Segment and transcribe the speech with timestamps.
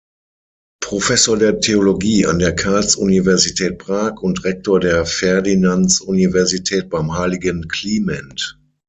[0.79, 8.59] Professor der Theologie an der Karls-Universität Prag und Rektor der Ferdinands-Universität beim Heiligen Kliment.